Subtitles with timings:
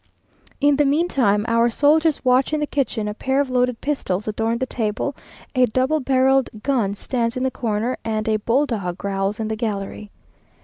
[0.59, 4.27] In the mean time our soldiers watch in the kitchen, a pair of loaded pistols
[4.27, 5.15] adorn the table,
[5.53, 9.55] a double barrelled gun stands in the corner, and a bull dog growls in the
[9.55, 10.09] gallery.